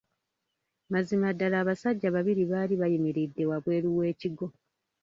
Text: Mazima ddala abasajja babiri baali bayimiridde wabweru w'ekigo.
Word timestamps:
Mazima 0.93 1.27
ddala 1.33 1.55
abasajja 1.63 2.07
babiri 2.15 2.43
baali 2.51 2.73
bayimiridde 2.81 3.43
wabweru 3.49 3.87
w'ekigo. 3.97 4.45